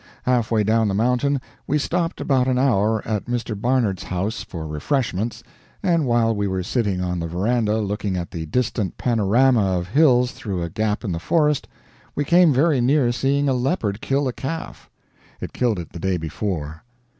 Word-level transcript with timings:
Half 0.23 0.49
way 0.49 0.63
down 0.63 0.87
the 0.87 0.95
mountain 0.95 1.39
we 1.67 1.77
stopped 1.77 2.19
about 2.19 2.47
an 2.47 2.57
hour 2.57 3.07
at 3.07 3.25
Mr. 3.27 3.55
Barnard's 3.55 4.01
house 4.05 4.43
for 4.43 4.65
refreshments, 4.65 5.43
and 5.83 6.07
while 6.07 6.35
we 6.35 6.47
were 6.47 6.63
sitting 6.63 7.01
on 7.01 7.19
the 7.19 7.27
veranda 7.27 7.77
looking 7.77 8.17
at 8.17 8.31
the 8.31 8.47
distant 8.47 8.97
panorama 8.97 9.77
of 9.77 9.89
hills 9.89 10.31
through 10.31 10.63
a 10.63 10.71
gap 10.71 11.03
in 11.03 11.11
the 11.11 11.19
forest, 11.19 11.67
we 12.15 12.25
came 12.25 12.51
very 12.51 12.81
near 12.81 13.11
seeing 13.11 13.47
a 13.47 13.53
leopard 13.53 14.01
kill 14.01 14.27
a 14.27 14.33
calf. 14.33 14.89
[It 15.39 15.53
killed 15.53 15.77
it 15.77 15.91
the 15.91 15.99
day 15.99 16.17
before. 16.17 16.83